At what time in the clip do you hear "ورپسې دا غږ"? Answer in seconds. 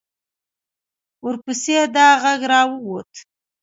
1.25-2.41